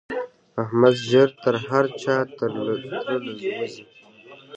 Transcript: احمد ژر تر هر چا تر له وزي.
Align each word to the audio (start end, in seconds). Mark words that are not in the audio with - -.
احمد 0.63 0.95
ژر 1.09 1.29
تر 1.43 1.55
هر 1.67 1.85
چا 2.01 2.15
تر 2.37 2.49
له 2.65 2.73
وزي. 3.57 3.83